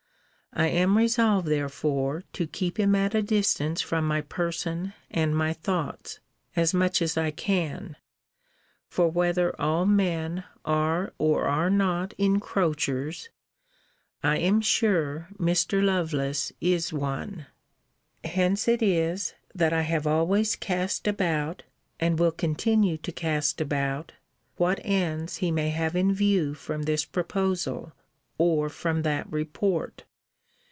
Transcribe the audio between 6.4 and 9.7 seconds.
as much as I can: for whether